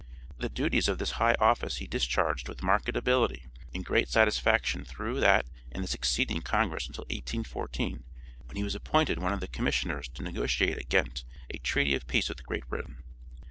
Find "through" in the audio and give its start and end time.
4.83-5.19